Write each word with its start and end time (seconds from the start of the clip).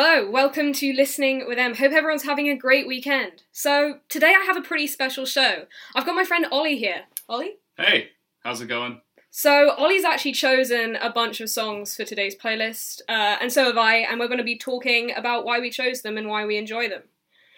Hello, 0.00 0.30
welcome 0.30 0.72
to 0.74 0.92
Listening 0.92 1.44
with 1.48 1.58
Em. 1.58 1.74
Hope 1.74 1.90
everyone's 1.90 2.22
having 2.22 2.48
a 2.48 2.54
great 2.54 2.86
weekend. 2.86 3.42
So, 3.50 3.98
today 4.08 4.32
I 4.32 4.44
have 4.44 4.56
a 4.56 4.62
pretty 4.62 4.86
special 4.86 5.26
show. 5.26 5.64
I've 5.96 6.06
got 6.06 6.14
my 6.14 6.22
friend 6.22 6.46
Ollie 6.52 6.78
here. 6.78 7.02
Ollie? 7.28 7.56
Hey, 7.76 8.10
how's 8.44 8.60
it 8.60 8.68
going? 8.68 9.00
So, 9.30 9.74
Ollie's 9.76 10.04
actually 10.04 10.34
chosen 10.34 10.94
a 10.94 11.10
bunch 11.10 11.40
of 11.40 11.50
songs 11.50 11.96
for 11.96 12.04
today's 12.04 12.36
playlist, 12.36 13.00
uh, 13.08 13.38
and 13.40 13.52
so 13.52 13.64
have 13.64 13.76
I, 13.76 13.96
and 13.96 14.20
we're 14.20 14.28
going 14.28 14.38
to 14.38 14.44
be 14.44 14.56
talking 14.56 15.12
about 15.16 15.44
why 15.44 15.58
we 15.58 15.68
chose 15.68 16.02
them 16.02 16.16
and 16.16 16.28
why 16.28 16.46
we 16.46 16.58
enjoy 16.58 16.88
them. 16.88 17.02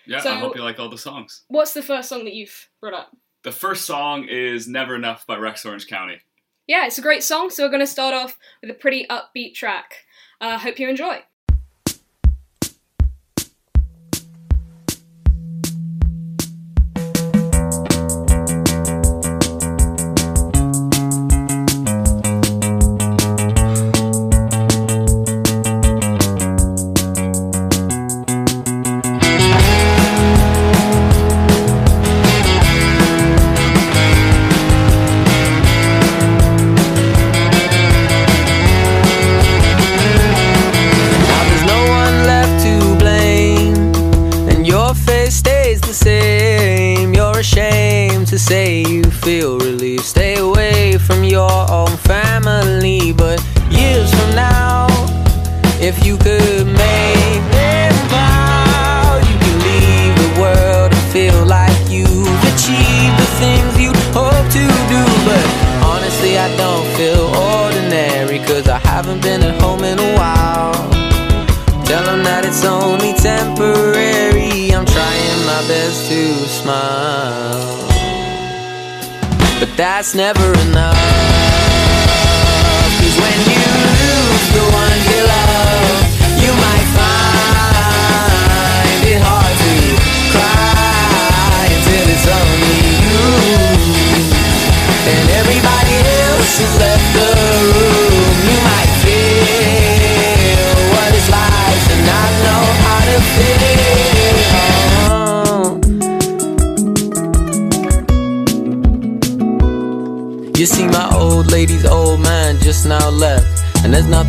Yeah, 0.06 0.20
So- 0.20 0.32
I 0.32 0.36
hope 0.36 0.56
you 0.56 0.62
like 0.62 0.80
all 0.80 0.88
the 0.88 0.96
songs. 0.96 1.42
What's 1.48 1.74
the 1.74 1.82
first 1.82 2.08
song 2.08 2.24
that 2.24 2.32
you've 2.32 2.70
brought 2.80 2.94
up? 2.94 3.14
The 3.42 3.52
first 3.52 3.84
song 3.84 4.24
is 4.30 4.66
Never 4.66 4.94
Enough 4.96 5.26
by 5.26 5.36
Rex 5.36 5.66
Orange 5.66 5.88
County. 5.88 6.22
Yeah, 6.66 6.86
it's 6.86 6.96
a 6.96 7.02
great 7.02 7.22
song, 7.22 7.50
so 7.50 7.64
we're 7.64 7.68
going 7.68 7.80
to 7.80 7.86
start 7.86 8.14
off 8.14 8.38
with 8.62 8.70
a 8.70 8.74
pretty 8.74 9.06
upbeat 9.08 9.52
track. 9.52 10.06
Uh, 10.40 10.56
hope 10.56 10.78
you 10.78 10.88
enjoy. 10.88 11.22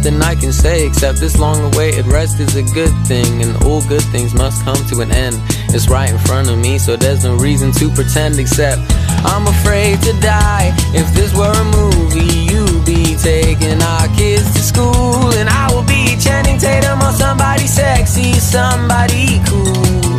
Nothing 0.02 0.22
I 0.24 0.34
can 0.34 0.52
say 0.52 0.88
except 0.88 1.20
this 1.20 1.38
long 1.38 1.60
awaited 1.74 2.08
rest 2.08 2.40
is 2.40 2.56
a 2.56 2.64
good 2.74 2.94
thing. 3.06 3.44
And 3.44 3.52
all 3.64 3.82
good 3.88 4.04
things 4.06 4.34
must 4.34 4.64
come 4.64 4.82
to 4.88 5.02
an 5.02 5.12
end. 5.12 5.36
It's 5.76 5.90
right 5.90 6.10
in 6.10 6.18
front 6.18 6.50
of 6.50 6.58
me, 6.58 6.80
so 6.80 6.96
there's 6.96 7.24
no 7.24 7.36
reason 7.36 7.72
to 7.74 7.90
pretend 7.92 8.40
except 8.40 8.82
I'm 9.24 9.46
afraid 9.48 10.02
to 10.02 10.14
die. 10.20 10.74
If 10.94 11.14
this 11.14 11.36
were 11.36 11.54
a 11.54 11.66
movie, 11.66 12.50
you'd 12.50 12.84
be 12.84 13.16
taking 13.16 13.80
our 13.82 14.08
kids 14.18 14.52
to 14.56 14.62
school. 14.62 15.30
And 15.38 15.48
I 15.48 15.70
will 15.72 15.86
be 15.86 16.18
Channing 16.18 16.58
Tatum 16.58 17.00
or 17.02 17.12
somebody 17.12 17.68
sexy, 17.68 18.34
somebody 18.34 19.40
cool. 19.46 20.18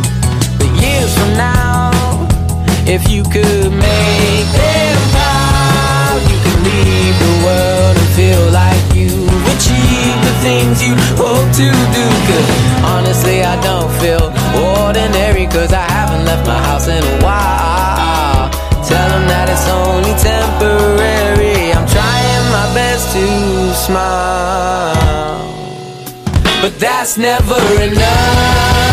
But 0.59 0.71
years 0.79 1.11
from 1.17 1.33
now, 1.35 1.91
if 2.87 3.09
you 3.09 3.23
could 3.23 3.71
make 3.71 4.47
them 4.55 4.97
proud, 5.11 6.19
you 6.31 6.37
could 6.39 6.59
leave 6.71 7.15
the 7.19 7.33
world 7.43 7.97
and 7.97 8.09
feel 8.15 8.51
like 8.51 8.72
things 10.43 10.83
you 10.83 10.93
hope 11.15 11.47
to 11.55 11.67
do. 11.71 12.05
Cause 12.27 12.49
honestly, 12.83 13.43
I 13.43 13.55
don't 13.63 13.91
feel 14.03 14.27
ordinary, 14.83 15.47
cause 15.47 15.71
I 15.71 15.85
haven't 15.97 16.25
left 16.25 16.45
my 16.45 16.59
house 16.67 16.87
in 16.87 17.01
a 17.01 17.17
while. 17.23 18.51
Tell 18.83 19.07
them 19.13 19.25
that 19.31 19.47
it's 19.47 19.67
only 19.71 20.13
temporary. 20.19 21.71
I'm 21.71 21.87
trying 21.87 22.45
my 22.51 22.67
best 22.75 23.15
to 23.15 23.25
smile. 23.87 25.39
But 26.61 26.77
that's 26.77 27.17
never 27.17 27.59
enough. 27.79 28.83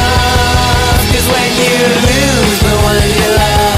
Cause 1.10 1.27
when 1.34 1.50
you 1.59 1.75
lose 2.06 2.59
the 2.62 2.75
one 2.87 3.03
you 3.19 3.28
love, 3.43 3.70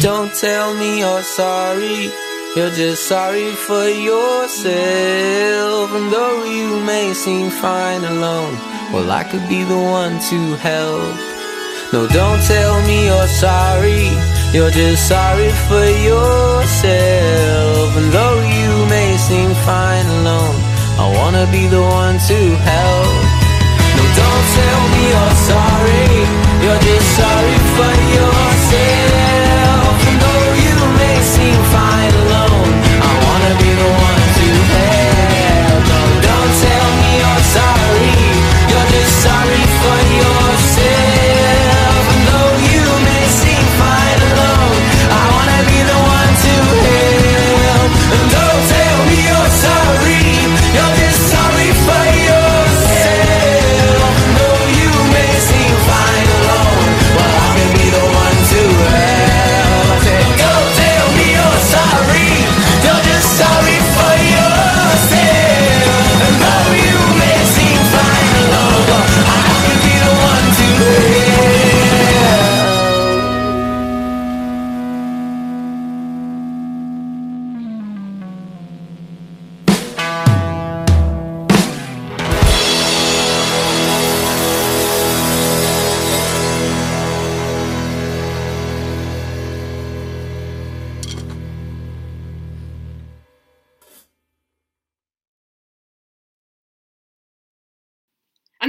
Don't 0.00 0.32
tell 0.32 0.74
me 0.74 1.00
you're 1.00 1.22
sorry. 1.22 2.27
You're 2.56 2.70
just 2.70 3.06
sorry 3.06 3.52
for 3.52 3.86
yourself. 3.88 4.70
And 5.92 6.10
though 6.10 6.44
you 6.44 6.80
may 6.84 7.12
seem 7.12 7.50
fine 7.50 8.02
alone, 8.02 8.54
well, 8.92 9.10
I 9.10 9.22
could 9.22 9.46
be 9.48 9.64
the 9.64 9.76
one 9.76 10.18
to 10.30 10.56
help. 10.56 11.14
No, 11.92 12.06
don't 12.08 12.42
tell 12.42 12.82
me 12.88 13.04
you're 13.04 13.28
sorry. 13.28 14.08
You're 14.52 14.70
just 14.70 15.06
sorry 15.08 15.50
for 15.68 15.86
yourself. 16.08 17.96
And 17.98 18.10
though 18.16 18.40
you 18.40 18.86
may 18.88 19.16
seem 19.18 19.54
fine 19.68 20.06
alone, 20.20 20.56
I 20.98 21.06
wanna 21.18 21.46
be 21.52 21.66
the 21.68 21.82
one 21.82 22.18
to 22.30 22.38
help. 22.72 23.24
No, 23.96 24.02
don't 24.20 24.46
tell 24.56 24.82
me 24.92 25.02
you're 25.12 25.36
sorry. 25.52 26.08
You're 26.64 26.82
just 26.88 27.08
sorry 27.20 27.58
for 27.76 27.92
yourself. 28.16 29.17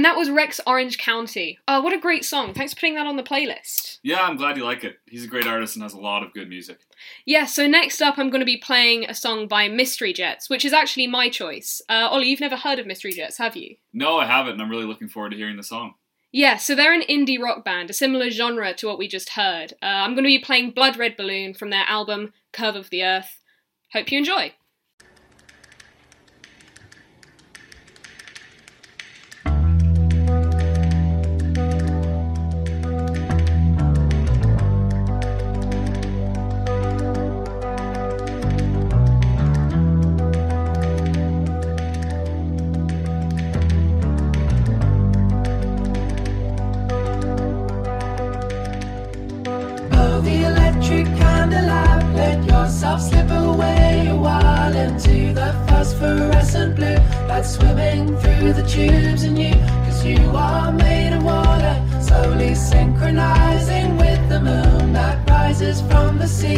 And 0.00 0.06
that 0.06 0.16
was 0.16 0.30
Rex 0.30 0.62
Orange 0.66 0.96
County. 0.96 1.58
Oh, 1.68 1.82
what 1.82 1.92
a 1.92 1.98
great 2.00 2.24
song. 2.24 2.54
Thanks 2.54 2.72
for 2.72 2.80
putting 2.80 2.94
that 2.94 3.06
on 3.06 3.16
the 3.16 3.22
playlist. 3.22 3.98
Yeah, 4.02 4.22
I'm 4.22 4.38
glad 4.38 4.56
you 4.56 4.64
like 4.64 4.82
it. 4.82 4.96
He's 5.04 5.24
a 5.24 5.28
great 5.28 5.46
artist 5.46 5.76
and 5.76 5.82
has 5.82 5.92
a 5.92 6.00
lot 6.00 6.22
of 6.22 6.32
good 6.32 6.48
music. 6.48 6.78
Yeah, 7.26 7.44
so 7.44 7.66
next 7.66 8.00
up, 8.00 8.16
I'm 8.16 8.30
going 8.30 8.40
to 8.40 8.46
be 8.46 8.56
playing 8.56 9.04
a 9.04 9.14
song 9.14 9.46
by 9.46 9.68
Mystery 9.68 10.14
Jets, 10.14 10.48
which 10.48 10.64
is 10.64 10.72
actually 10.72 11.06
my 11.06 11.28
choice. 11.28 11.82
Uh, 11.86 12.08
Ollie, 12.10 12.28
you've 12.28 12.40
never 12.40 12.56
heard 12.56 12.78
of 12.78 12.86
Mystery 12.86 13.12
Jets, 13.12 13.36
have 13.36 13.56
you? 13.56 13.76
No, 13.92 14.16
I 14.16 14.24
haven't, 14.24 14.54
and 14.54 14.62
I'm 14.62 14.70
really 14.70 14.86
looking 14.86 15.10
forward 15.10 15.32
to 15.32 15.36
hearing 15.36 15.58
the 15.58 15.62
song. 15.62 15.92
Yeah, 16.32 16.56
so 16.56 16.74
they're 16.74 16.94
an 16.94 17.02
indie 17.02 17.38
rock 17.38 17.62
band, 17.62 17.90
a 17.90 17.92
similar 17.92 18.30
genre 18.30 18.72
to 18.72 18.86
what 18.86 18.96
we 18.96 19.06
just 19.06 19.28
heard. 19.28 19.74
Uh, 19.82 19.84
I'm 19.84 20.14
going 20.14 20.24
to 20.24 20.28
be 20.28 20.38
playing 20.38 20.70
Blood 20.70 20.96
Red 20.96 21.18
Balloon 21.18 21.52
from 21.52 21.68
their 21.68 21.84
album 21.86 22.32
Curve 22.54 22.76
of 22.76 22.88
the 22.88 23.04
Earth. 23.04 23.38
Hope 23.92 24.10
you 24.10 24.16
enjoy. 24.16 24.54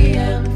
From 0.02 0.51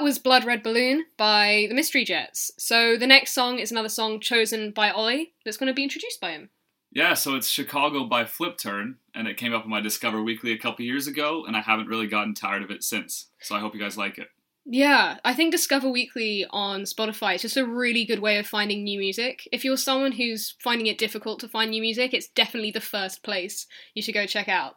that 0.00 0.04
was 0.04 0.18
Blood 0.18 0.46
Red 0.46 0.62
Balloon 0.62 1.04
by 1.18 1.66
the 1.68 1.74
Mystery 1.74 2.06
Jets. 2.06 2.50
So 2.56 2.96
the 2.96 3.06
next 3.06 3.34
song 3.34 3.58
is 3.58 3.70
another 3.70 3.90
song 3.90 4.18
chosen 4.18 4.70
by 4.70 4.90
Ollie 4.90 5.34
that's 5.44 5.58
going 5.58 5.66
to 5.66 5.74
be 5.74 5.82
introduced 5.82 6.22
by 6.22 6.30
him. 6.30 6.48
Yeah, 6.90 7.12
so 7.12 7.34
it's 7.34 7.50
Chicago 7.50 8.04
by 8.04 8.24
Flip 8.24 8.56
Turn, 8.56 8.96
and 9.14 9.28
it 9.28 9.36
came 9.36 9.52
up 9.52 9.64
in 9.64 9.70
my 9.70 9.82
Discover 9.82 10.22
Weekly 10.22 10.52
a 10.52 10.58
couple 10.58 10.86
years 10.86 11.06
ago, 11.06 11.44
and 11.46 11.54
I 11.54 11.60
haven't 11.60 11.88
really 11.88 12.06
gotten 12.06 12.32
tired 12.32 12.62
of 12.62 12.70
it 12.70 12.82
since. 12.82 13.26
So 13.42 13.54
I 13.54 13.60
hope 13.60 13.74
you 13.74 13.80
guys 13.80 13.98
like 13.98 14.16
it. 14.16 14.28
Yeah, 14.64 15.18
I 15.22 15.34
think 15.34 15.52
Discover 15.52 15.90
Weekly 15.90 16.46
on 16.48 16.84
Spotify 16.84 17.34
is 17.34 17.42
just 17.42 17.58
a 17.58 17.66
really 17.66 18.06
good 18.06 18.20
way 18.20 18.38
of 18.38 18.46
finding 18.46 18.82
new 18.82 18.98
music. 18.98 19.46
If 19.52 19.66
you're 19.66 19.76
someone 19.76 20.12
who's 20.12 20.54
finding 20.60 20.86
it 20.86 20.96
difficult 20.96 21.40
to 21.40 21.48
find 21.48 21.72
new 21.72 21.82
music, 21.82 22.14
it's 22.14 22.28
definitely 22.28 22.70
the 22.70 22.80
first 22.80 23.22
place 23.22 23.66
you 23.92 24.00
should 24.00 24.14
go 24.14 24.24
check 24.24 24.48
out. 24.48 24.76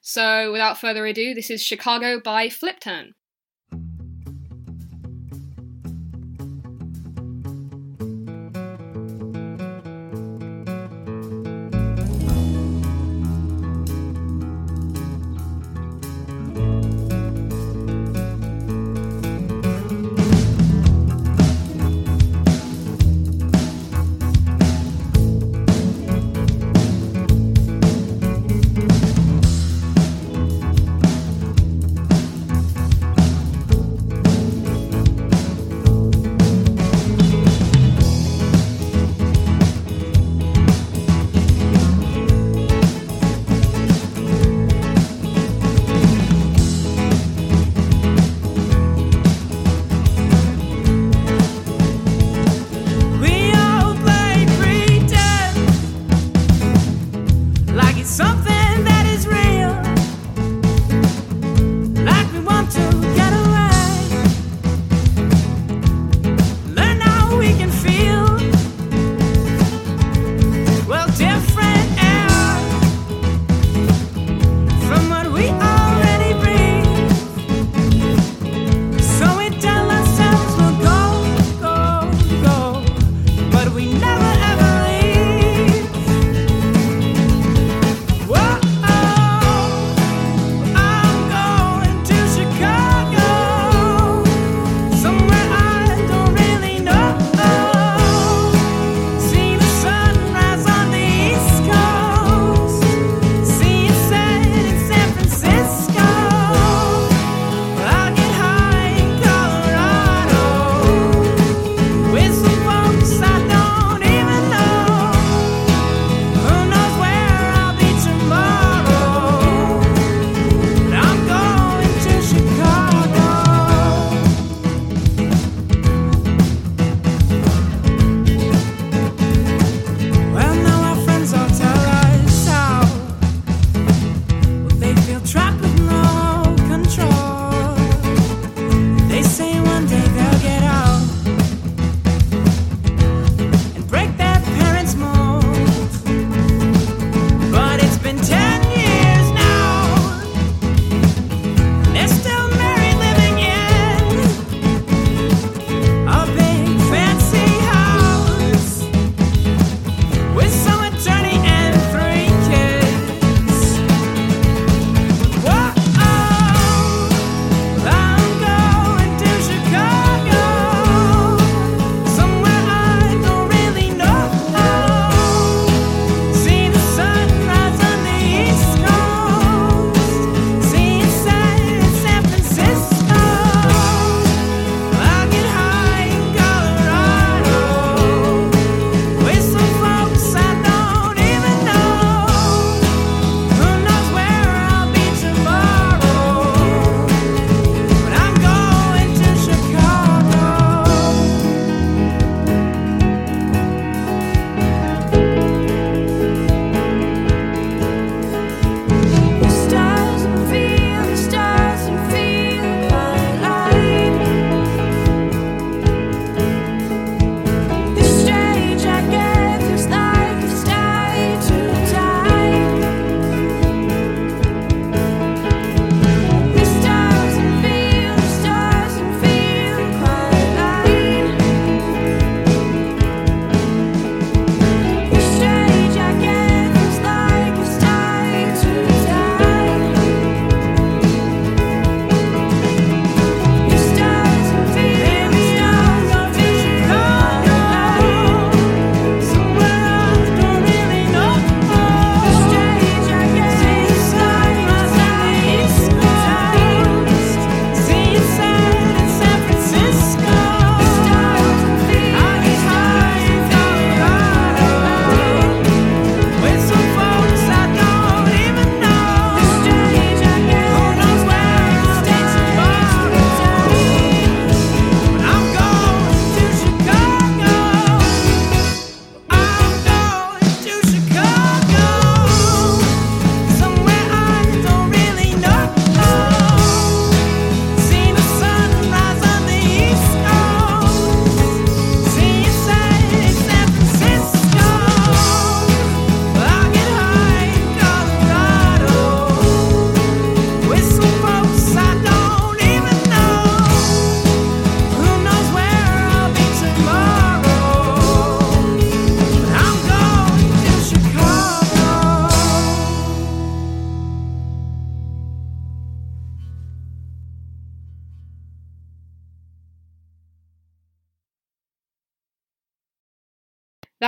So 0.00 0.50
without 0.50 0.80
further 0.80 1.06
ado, 1.06 1.32
this 1.32 1.48
is 1.48 1.62
Chicago 1.62 2.18
by 2.18 2.48
Flip 2.48 2.80
Turn. 2.80 3.14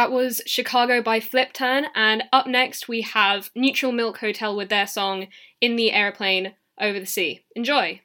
That 0.07 0.13
was 0.13 0.41
Chicago 0.47 1.03
by 1.03 1.19
Flip 1.19 1.53
Turn, 1.53 1.87
and 1.93 2.23
up 2.33 2.47
next 2.47 2.87
we 2.87 3.01
have 3.01 3.51
Neutral 3.57 3.91
Milk 3.91 4.19
Hotel 4.19 4.55
with 4.55 4.69
their 4.69 4.87
song 4.87 5.27
In 5.61 5.75
the 5.75 5.91
Aeroplane 5.91 6.55
Over 6.81 7.01
the 7.01 7.07
Sea. 7.07 7.45
Enjoy! 7.57 8.03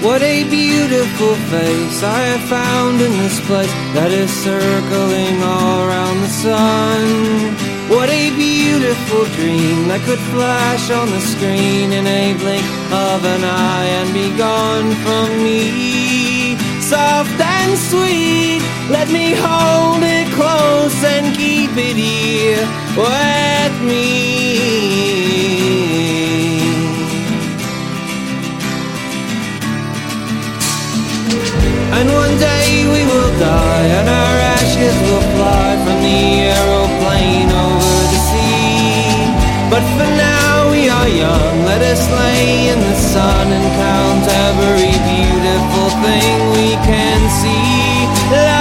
What 0.00 0.22
a 0.22 0.44
beautiful 0.48 1.34
face 1.34 2.02
I 2.02 2.20
have 2.22 2.48
found 2.48 3.02
in 3.02 3.12
this 3.18 3.38
place 3.46 3.70
that 3.92 4.10
is 4.12 4.30
circling 4.30 5.42
all 5.42 5.86
around 5.86 6.20
the 6.22 6.28
sun. 6.28 7.69
What 7.90 8.08
a 8.08 8.30
beautiful 8.36 9.24
dream 9.34 9.88
that 9.88 10.00
could 10.06 10.20
flash 10.30 10.92
on 10.92 11.10
the 11.10 11.18
screen 11.18 11.90
in 11.90 12.06
a 12.06 12.34
blink 12.38 12.62
of 12.94 13.24
an 13.24 13.42
eye 13.42 13.90
and 13.98 14.14
be 14.14 14.30
gone 14.38 14.94
from 15.02 15.42
me. 15.42 16.54
Soft 16.80 17.34
and 17.34 17.76
sweet, 17.76 18.62
let 18.94 19.10
me 19.10 19.34
hold 19.34 20.04
it 20.06 20.30
close 20.38 21.02
and 21.02 21.34
keep 21.34 21.72
it 21.74 21.96
here 21.96 22.62
with 22.94 23.74
me. 23.82 25.29
And 31.98 32.08
one 32.12 32.36
day 32.38 32.86
we 32.94 33.02
will 33.10 33.32
die 33.38 33.86
and 33.98 34.08
our 34.08 34.36
ashes 34.56 34.96
will 35.06 35.24
fly 35.34 35.68
from 35.84 35.98
the 36.06 36.22
aeroplane 36.54 37.50
over 37.50 37.98
the 38.12 38.20
sea. 38.30 39.26
But 39.72 39.84
for 39.96 40.10
now 40.16 40.70
we 40.70 40.88
are 40.88 41.08
young, 41.08 41.54
let 41.64 41.82
us 41.82 42.02
lay 42.10 42.70
in 42.72 42.78
the 42.78 42.96
sun 43.12 43.46
and 43.56 43.66
count 43.84 44.24
every 44.46 44.94
beautiful 45.12 45.88
thing 46.04 46.36
we 46.56 46.68
can 46.88 47.20
see. 47.40 48.59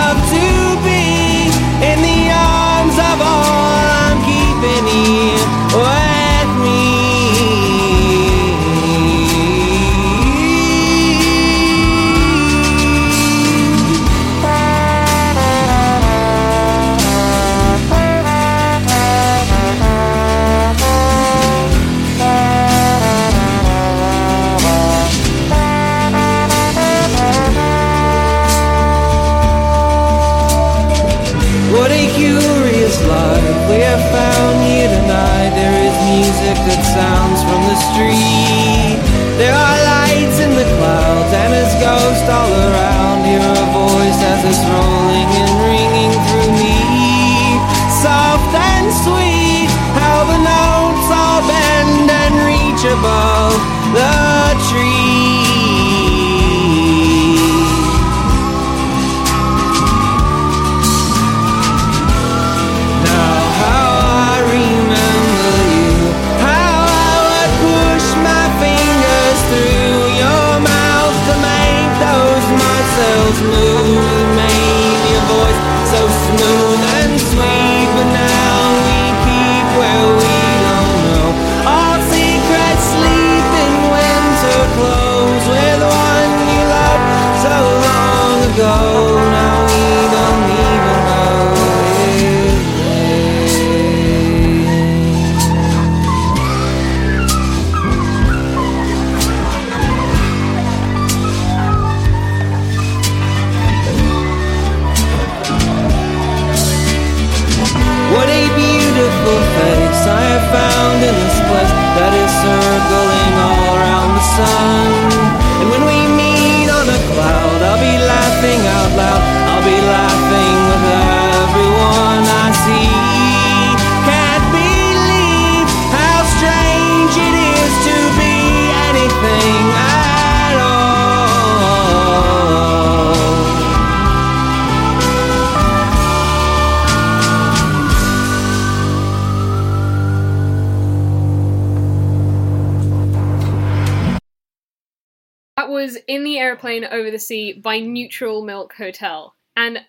In 146.50 146.54
Aeroplane 146.56 146.86
Over 146.86 147.12
the 147.12 147.20
Sea 147.20 147.54
by 147.54 147.78
Neutral 147.80 148.44
Milk 148.44 148.74
Hotel. 148.74 149.36
And 149.56 149.82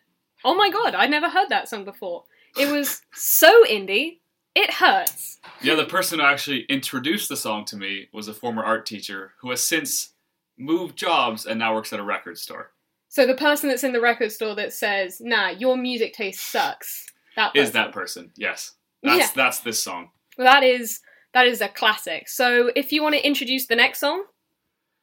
oh 0.44 0.55
my 0.55 0.68
god, 0.68 0.94
I'd 0.94 1.09
never 1.11 1.31
heard 1.31 1.49
that 1.49 1.70
song 1.70 1.87
before. 1.87 2.25
It 2.55 2.70
was 2.70 3.01
so 3.14 3.64
indie, 3.64 4.18
it 4.55 4.70
hurts. 4.75 5.38
Yeah, 5.62 5.75
the 5.77 5.87
person 5.87 6.18
who 6.18 6.25
actually 6.27 6.66
introduced 6.68 7.31
the 7.31 7.37
song 7.38 7.64
to 7.64 7.79
me 7.79 8.09
was 8.12 8.29
a 8.29 8.35
former 8.35 8.62
art 8.62 8.85
teacher 8.85 9.33
who 9.40 9.49
has 9.49 9.62
since 9.62 10.11
moved 10.59 10.99
jobs 10.99 11.46
and 11.46 11.59
now 11.59 11.75
works 11.75 11.94
at 11.94 11.99
a 12.01 12.03
record 12.05 12.37
store. 12.37 12.73
So 13.09 13.27
the 13.27 13.35
person 13.35 13.70
that's 13.70 13.83
in 13.83 13.94
the 13.94 14.01
record 14.03 14.31
store 14.31 14.55
that 14.57 14.75
says, 14.75 15.18
nah, 15.18 15.49
your 15.49 15.79
music 15.79 16.12
taste 16.12 16.40
sucks. 16.40 17.07
That 17.37 17.57
Is 17.57 17.68
person. 17.70 17.73
that 17.73 17.92
person? 17.92 18.33
Yes. 18.37 18.73
That's 19.03 19.18
Yeah. 19.18 19.29
that's 19.35 19.61
this 19.61 19.83
song. 19.83 20.11
Well, 20.37 20.46
that 20.46 20.62
is 20.62 21.01
that 21.33 21.46
is 21.46 21.62
a 21.62 21.68
classic. 21.68 22.29
So 22.29 22.70
if 22.77 22.92
you 22.92 23.03
want 23.03 23.14
to 23.14 23.27
introduce 23.27 23.66
the 23.66 23.77
next 23.77 24.01
song, 24.01 24.25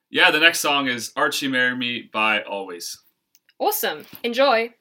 Yeah, 0.10 0.32
the 0.32 0.40
next 0.40 0.60
song 0.60 0.88
is 0.88 1.12
Archie 1.16 1.48
Marry 1.48 1.76
Me 1.76 2.10
by 2.12 2.40
Alvvays. 2.42 2.98
awesome. 3.60 4.06
Enjoy. 4.24 4.74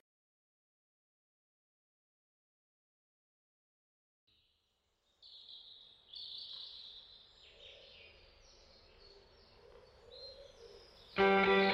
You 11.18 11.65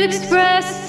expressed 0.00 0.79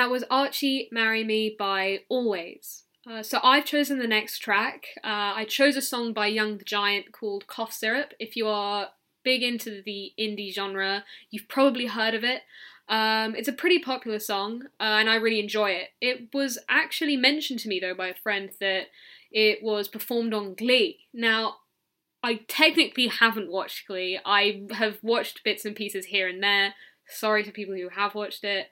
that 0.00 0.10
was 0.10 0.24
Archie 0.30 0.88
Marry 0.90 1.22
Me 1.22 1.54
by 1.58 2.00
Alvvays. 2.10 2.84
Uh, 3.06 3.22
so 3.22 3.38
I've 3.42 3.66
chosen 3.66 3.98
the 3.98 4.06
next 4.06 4.38
track. 4.38 4.86
Uh, 5.04 5.36
I 5.36 5.44
chose 5.46 5.76
a 5.76 5.82
song 5.82 6.14
by 6.14 6.26
Young 6.26 6.56
the 6.56 6.64
Giant 6.64 7.12
called 7.12 7.46
Cough 7.46 7.74
Syrup. 7.74 8.14
If 8.18 8.34
you 8.34 8.48
are 8.48 8.88
big 9.24 9.42
into 9.42 9.82
the 9.84 10.12
indie 10.18 10.54
genre, 10.54 11.04
you've 11.30 11.48
probably 11.48 11.84
heard 11.84 12.14
of 12.14 12.24
it. 12.24 12.40
Um, 12.88 13.34
it's 13.34 13.46
a 13.48 13.52
pretty 13.52 13.78
popular 13.78 14.18
song, 14.18 14.62
uh, 14.80 14.84
and 14.84 15.10
I 15.10 15.16
really 15.16 15.38
enjoy 15.38 15.72
it. 15.72 15.88
It 16.00 16.32
was 16.32 16.58
actually 16.66 17.18
mentioned 17.18 17.60
to 17.60 17.68
me, 17.68 17.78
though, 17.78 17.94
by 17.94 18.08
a 18.08 18.14
friend 18.14 18.48
that 18.58 18.86
it 19.30 19.62
was 19.62 19.86
performed 19.86 20.32
on 20.32 20.54
Glee. 20.54 21.00
Now, 21.12 21.56
I 22.22 22.40
technically 22.48 23.08
haven't 23.08 23.52
watched 23.52 23.86
Glee. 23.86 24.18
I 24.24 24.62
have 24.70 24.96
watched 25.02 25.44
bits 25.44 25.66
and 25.66 25.76
pieces 25.76 26.06
here 26.06 26.26
and 26.26 26.42
there. 26.42 26.72
Sorry 27.06 27.44
to 27.44 27.52
people 27.52 27.74
who 27.74 27.90
have 27.90 28.14
watched 28.14 28.44
it. 28.44 28.68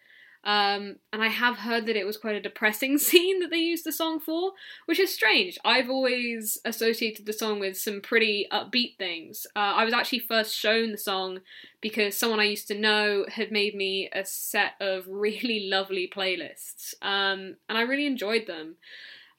Um, 0.48 0.96
and 1.12 1.22
I 1.22 1.28
have 1.28 1.58
heard 1.58 1.84
that 1.86 1.96
it 1.96 2.06
was 2.06 2.16
quite 2.16 2.34
a 2.34 2.40
depressing 2.40 2.96
scene 2.98 3.40
that 3.40 3.50
they 3.50 3.58
used 3.58 3.84
the 3.84 3.92
song 3.92 4.18
for, 4.18 4.52
which 4.86 4.98
is 4.98 5.12
strange. 5.12 5.58
I've 5.62 5.90
always 5.90 6.56
associated 6.64 7.26
the 7.26 7.34
song 7.34 7.60
with 7.60 7.76
some 7.76 8.00
pretty 8.00 8.46
upbeat 8.50 8.96
things. 8.96 9.46
Uh, 9.54 9.58
I 9.76 9.84
was 9.84 9.92
actually 9.92 10.20
first 10.20 10.56
shown 10.56 10.90
the 10.90 10.96
song 10.96 11.40
because 11.82 12.16
someone 12.16 12.40
I 12.40 12.44
used 12.44 12.66
to 12.68 12.78
know 12.78 13.26
had 13.28 13.52
made 13.52 13.74
me 13.74 14.08
a 14.10 14.24
set 14.24 14.72
of 14.80 15.04
really 15.08 15.68
lovely 15.68 16.10
playlists, 16.10 16.94
um, 17.02 17.56
and 17.68 17.76
I 17.76 17.82
really 17.82 18.06
enjoyed 18.06 18.46
them. 18.46 18.76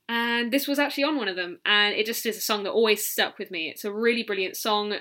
And 0.07 0.51
this 0.51 0.67
was 0.67 0.77
actually 0.77 1.05
on 1.05 1.17
one 1.17 1.27
of 1.27 1.35
them, 1.35 1.57
and 1.65 1.95
it 1.95 2.05
just 2.05 2.25
is 2.27 2.37
a 2.37 2.41
song 2.41 2.63
that 2.63 2.71
always 2.71 3.03
stuck 3.03 3.39
with 3.39 3.49
me. 3.49 3.69
It's 3.69 3.83
a 3.83 3.91
really 3.91 4.21
brilliant 4.21 4.57
song. 4.57 4.93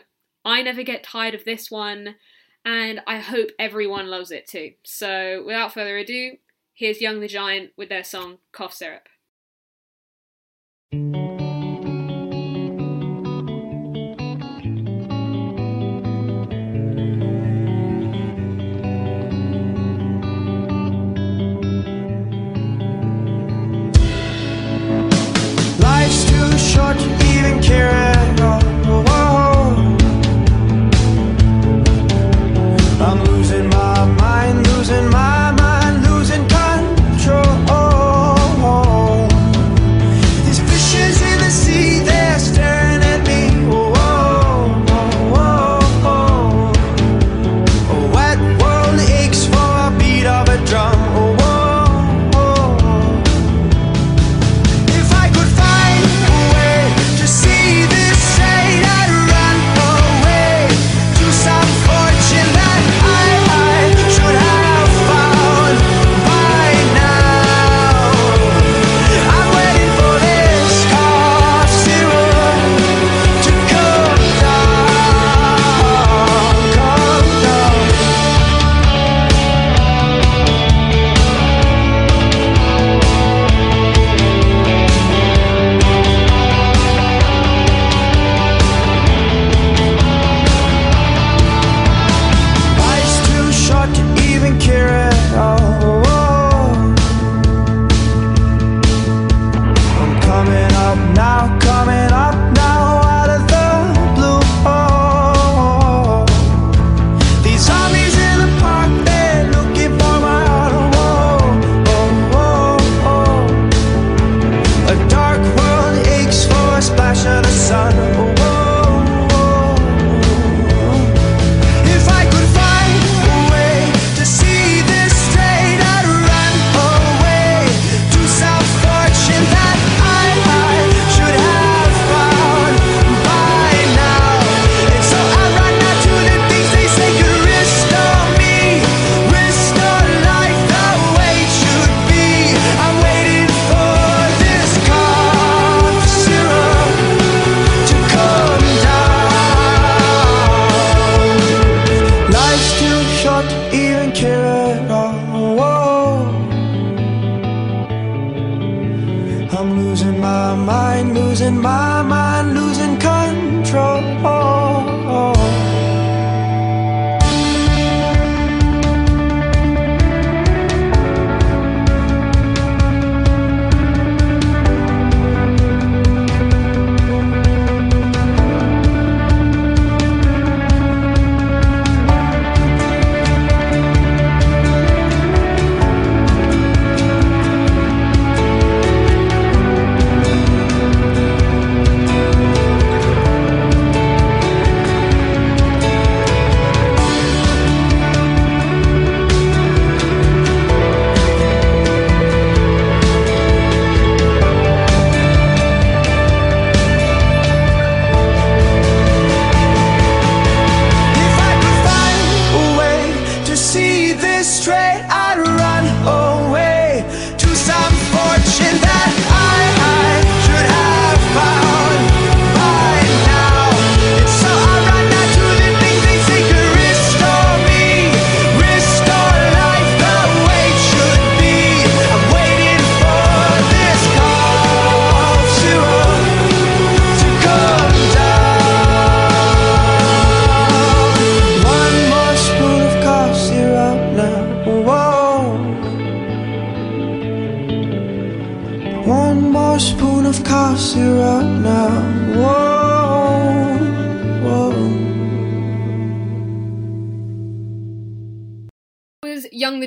I 0.43 0.63
never 0.63 0.83
get 0.83 1.03
tired 1.03 1.35
of 1.35 1.45
this 1.45 1.71
one 1.71 2.15
and 2.65 3.01
I 3.07 3.19
hope 3.19 3.51
everyone 3.59 4.09
loves 4.09 4.31
it 4.31 4.47
too. 4.47 4.73
So, 4.85 5.43
without 5.45 5.75
further 5.75 5.97
ado, 5.99 6.39
here's 6.75 7.01
Young 7.01 7.21
the 7.21 7.29
Giant 7.29 7.73
with 7.77 7.89
their 7.89 8.05
song 8.05 8.39
Cough 8.53 8.75
Syrup. 8.75 9.09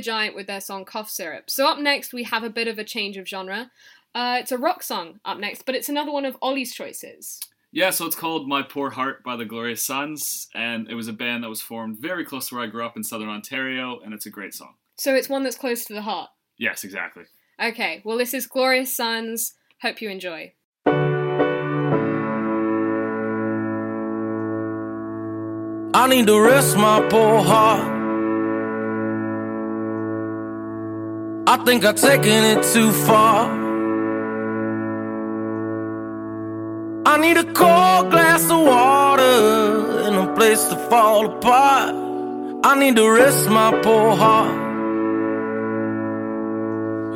Giant 0.01 0.35
with 0.35 0.47
their 0.47 0.61
song 0.61 0.85
Cough 0.85 1.09
Syrup. 1.09 1.49
So 1.49 1.67
up 1.67 1.79
next, 1.79 2.13
we 2.13 2.23
have 2.23 2.43
a 2.43 2.49
bit 2.49 2.67
of 2.67 2.77
a 2.77 2.83
change 2.83 3.17
of 3.17 3.27
genre. 3.27 3.71
Uh, 4.13 4.37
it's 4.39 4.51
a 4.51 4.57
rock 4.57 4.83
song 4.83 5.19
up 5.23 5.37
next, 5.37 5.65
but 5.65 5.75
it's 5.75 5.89
another 5.89 6.11
one 6.11 6.25
of 6.25 6.37
Ollie's 6.41 6.73
choices. 6.73 7.39
Yeah, 7.71 7.91
so 7.91 8.05
it's 8.05 8.17
called 8.17 8.49
My 8.49 8.63
Poor 8.63 8.89
Heart 8.89 9.23
by 9.23 9.37
the 9.37 9.45
Glorious 9.45 9.81
Sons, 9.81 10.49
and 10.53 10.89
it 10.89 10.95
was 10.95 11.07
a 11.07 11.13
band 11.13 11.43
that 11.43 11.49
was 11.49 11.61
formed 11.61 11.99
very 11.99 12.25
close 12.25 12.49
to 12.49 12.55
where 12.55 12.65
I 12.65 12.67
grew 12.67 12.85
up 12.85 12.97
in 12.97 13.03
southern 13.03 13.29
Ontario, 13.29 14.01
and 14.03 14.13
it's 14.13 14.25
a 14.25 14.29
great 14.29 14.53
song. 14.53 14.73
So 14.97 15.15
it's 15.15 15.29
one 15.29 15.43
that's 15.43 15.55
close 15.55 15.85
to 15.85 15.93
the 15.93 16.01
heart. 16.01 16.29
Yes, 16.57 16.83
exactly. 16.83 17.23
Okay, 17.63 18.01
well, 18.03 18.17
this 18.17 18.33
is 18.33 18.45
Glorious 18.45 18.93
Sons. 18.95 19.53
Hope 19.81 20.01
you 20.01 20.09
enjoy. 20.09 20.53
I 25.93 26.07
need 26.07 26.27
to 26.27 26.41
rest 26.41 26.75
my 26.75 27.07
poor 27.09 27.41
heart. 27.41 28.00
I 31.53 31.57
think 31.65 31.83
I've 31.83 31.95
taken 31.95 32.45
it 32.53 32.63
too 32.63 32.93
far. 32.93 33.43
I 37.05 37.17
need 37.17 37.35
a 37.35 37.43
cold 37.43 38.09
glass 38.09 38.43
of 38.49 38.61
water 38.61 40.05
and 40.05 40.15
a 40.15 40.33
place 40.33 40.63
to 40.69 40.77
fall 40.89 41.25
apart. 41.25 41.93
I 42.63 42.79
need 42.79 42.95
to 42.95 43.05
rest 43.11 43.49
my 43.49 43.69
poor 43.83 44.15
heart. 44.15 44.55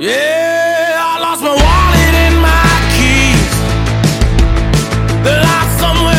Yeah, 0.02 1.00
I 1.00 1.14
lost 1.26 1.42
my 1.42 1.56
wallet 1.66 2.16
and 2.26 2.38
my 2.52 2.74
keys. 2.96 3.54
They're 5.24 5.44
lost 5.50 5.80
somewhere 5.80 6.15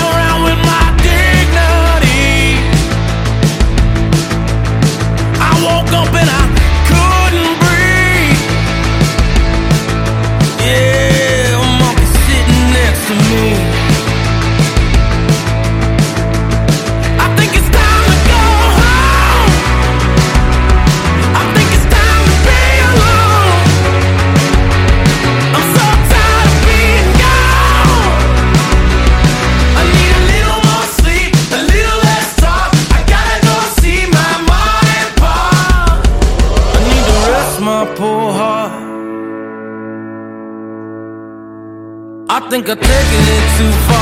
think 42.57 42.71
I've 42.71 42.81
taken 42.81 43.23
it 43.37 43.59
too 43.59 43.73
far. 43.87 43.96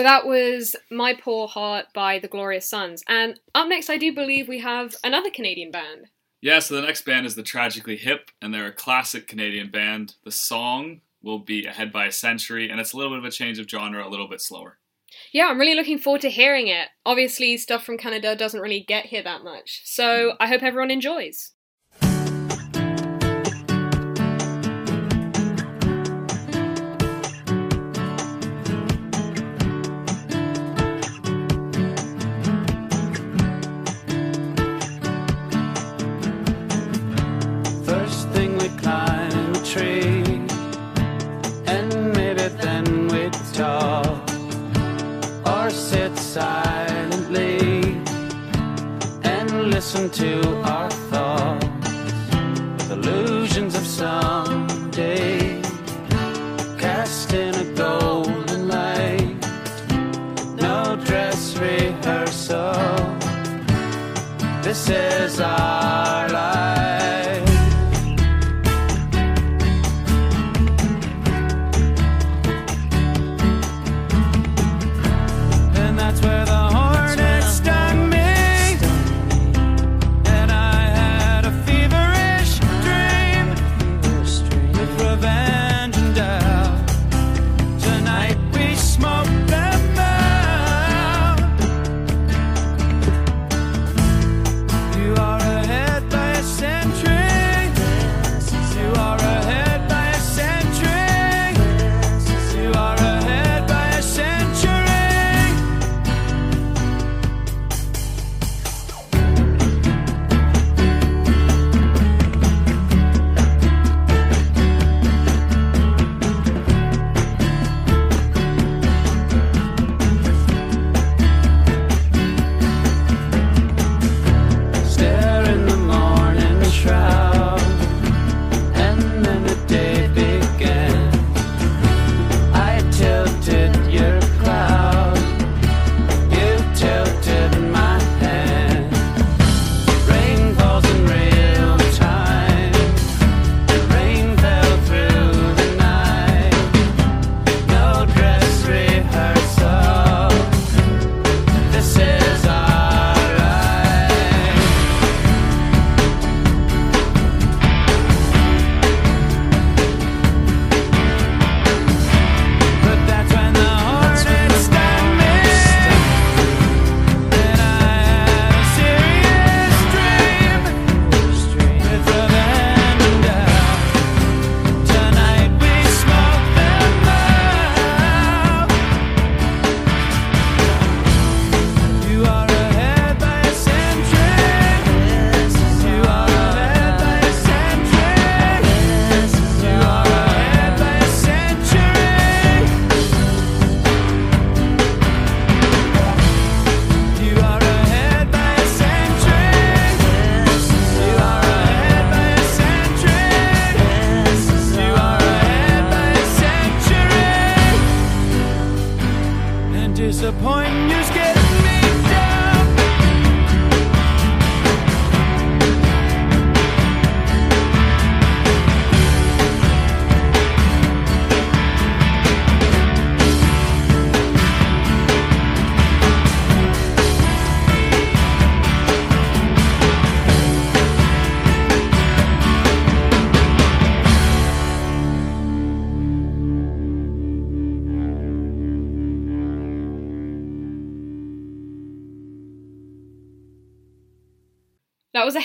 So 0.00 0.04
that 0.04 0.26
was 0.26 0.76
My 0.90 1.12
Poor 1.12 1.46
Heart 1.46 1.88
by 1.92 2.18
the 2.18 2.26
Glorious 2.26 2.66
Sons. 2.66 3.04
And 3.06 3.38
up 3.54 3.68
next, 3.68 3.90
I 3.90 3.98
do 3.98 4.14
believe 4.14 4.48
we 4.48 4.60
have 4.60 4.96
another 5.04 5.28
Canadian 5.28 5.70
band. 5.70 6.06
Yeah, 6.40 6.60
so 6.60 6.74
the 6.74 6.80
next 6.80 7.02
band 7.02 7.26
is 7.26 7.34
the 7.34 7.42
Tragically 7.42 7.98
Hip, 7.98 8.30
and 8.40 8.54
they're 8.54 8.68
a 8.68 8.72
classic 8.72 9.26
Canadian 9.26 9.70
band. 9.70 10.14
The 10.24 10.30
song 10.30 11.02
will 11.22 11.38
be 11.38 11.66
Ahead 11.66 11.92
by 11.92 12.06
a 12.06 12.12
Century, 12.12 12.70
and 12.70 12.80
it's 12.80 12.94
a 12.94 12.96
little 12.96 13.12
bit 13.12 13.18
of 13.18 13.26
a 13.26 13.30
change 13.30 13.58
of 13.58 13.68
genre, 13.68 14.02
a 14.02 14.08
little 14.08 14.26
bit 14.26 14.40
slower. 14.40 14.78
Yeah, 15.32 15.48
I'm 15.48 15.60
really 15.60 15.74
looking 15.74 15.98
forward 15.98 16.22
to 16.22 16.30
hearing 16.30 16.68
it. 16.68 16.88
Obviously, 17.04 17.58
stuff 17.58 17.84
from 17.84 17.98
Canada 17.98 18.34
doesn't 18.34 18.62
really 18.62 18.80
get 18.80 19.04
here 19.04 19.22
that 19.22 19.44
much. 19.44 19.82
So 19.84 20.30
hmm. 20.30 20.36
I 20.40 20.46
hope 20.46 20.62
everyone 20.62 20.90
enjoys. 20.90 21.52
Silently 46.30 47.98
and 49.24 49.68
listen 49.72 50.08
to 50.10 50.40
our 50.62 50.88
thoughts, 51.10 51.66
with 52.76 52.92
illusions 52.92 53.74
of 53.74 53.84
someday, 53.84 55.60
cast 56.78 57.32
in 57.32 57.52
a 57.56 57.74
golden 57.74 58.68
light, 58.68 59.38
no 60.54 60.96
dress 61.04 61.56
rehearsal. 61.56 62.74
This 64.62 64.88
is 64.88 65.40
our 65.40 66.28
life. 66.28 66.79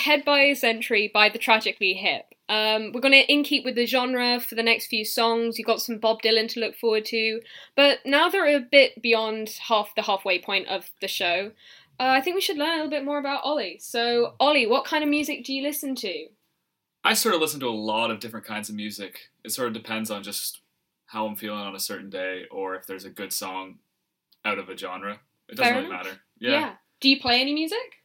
Was 0.06 0.12
Ahead 0.12 0.24
by 0.24 0.40
a 0.40 0.54
Century 0.54 1.10
by 1.12 1.28
The 1.28 1.38
Tragically 1.38 1.94
Hip. 1.94 2.26
Um, 2.48 2.92
we're 2.92 3.00
going 3.00 3.12
to 3.12 3.32
in 3.32 3.42
keep 3.42 3.64
with 3.64 3.74
the 3.74 3.86
genre 3.86 4.38
for 4.38 4.54
the 4.54 4.62
next 4.62 4.86
few 4.86 5.04
songs. 5.04 5.58
You've 5.58 5.66
got 5.66 5.82
some 5.82 5.98
Bob 5.98 6.22
Dylan 6.22 6.48
to 6.50 6.60
look 6.60 6.76
forward 6.76 7.04
to. 7.06 7.40
But 7.74 7.98
now 8.06 8.28
they're 8.28 8.56
a 8.56 8.60
bit 8.60 9.02
beyond 9.02 9.48
half 9.68 9.94
the 9.96 10.02
halfway 10.02 10.38
point 10.40 10.68
of 10.68 10.90
the 11.00 11.08
show. 11.08 11.50
Uh, 11.98 12.04
I 12.04 12.20
think 12.20 12.36
we 12.36 12.40
should 12.40 12.56
learn 12.56 12.70
a 12.70 12.74
little 12.74 12.90
bit 12.90 13.04
more 13.04 13.18
about 13.18 13.42
Ollie. 13.42 13.78
So, 13.80 14.34
Ollie, 14.38 14.66
what 14.66 14.84
kind 14.84 15.02
of 15.02 15.10
music 15.10 15.44
do 15.44 15.52
you 15.52 15.62
listen 15.62 15.96
to? 15.96 16.26
I 17.02 17.14
sort 17.14 17.34
of 17.34 17.40
listen 17.40 17.58
to 17.60 17.68
a 17.68 17.70
lot 17.70 18.12
of 18.12 18.20
different 18.20 18.46
kinds 18.46 18.68
of 18.68 18.76
music. 18.76 19.30
It 19.44 19.50
sort 19.50 19.68
of 19.68 19.74
depends 19.74 20.10
on 20.10 20.22
just 20.22 20.60
how 21.06 21.26
I'm 21.26 21.36
feeling 21.36 21.60
on 21.60 21.74
a 21.74 21.80
certain 21.80 22.10
day 22.10 22.44
or 22.50 22.76
if 22.76 22.86
there's 22.86 23.04
a 23.04 23.10
good 23.10 23.32
song 23.32 23.78
out 24.44 24.58
of 24.58 24.68
a 24.68 24.76
genre. 24.76 25.18
It 25.48 25.56
doesn't 25.56 25.64
Fair 25.64 25.82
really 25.82 25.86
enough. 25.86 26.04
matter. 26.04 26.20
Yeah. 26.38 26.74
Do 27.00 27.08
you 27.08 27.20
play 27.20 27.40
any 27.40 27.54
music? 27.54 27.96